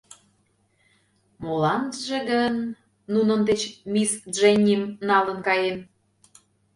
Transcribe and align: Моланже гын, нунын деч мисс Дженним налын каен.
Моланже 1.43 2.17
гын, 2.31 2.55
нунын 3.13 3.41
деч 3.49 3.61
мисс 3.93 4.11
Дженним 4.33 4.83
налын 5.09 5.39
каен. 5.47 5.77